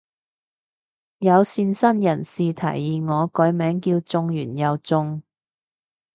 [1.19, 5.21] 有善心人士提議我改名叫中完又中